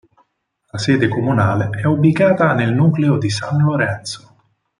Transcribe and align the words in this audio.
La 0.71 0.79
sede 0.79 1.07
comunale 1.07 1.69
è 1.79 1.85
ubicata 1.85 2.55
nel 2.55 2.73
nucleo 2.73 3.19
di 3.19 3.29
San 3.29 3.61
Lorenzo. 3.61 4.35